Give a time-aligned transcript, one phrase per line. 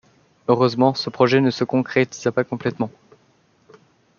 [0.47, 2.89] Heureusement, ce projet ne se concrétisa pas complètement.